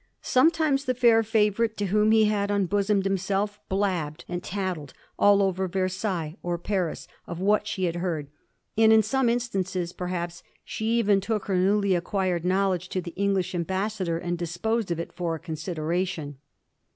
[0.23, 5.43] Sometimes the fair favourite to whom he had un bosomed himself blabbed and tattled all
[5.43, 8.31] over Ver sailles or Paris of what she had heard;
[8.75, 13.53] and in some instances, perhaps, she even took her newly acquired knowledge to the English
[13.53, 16.39] Ambassador and disposed of it for a consideration.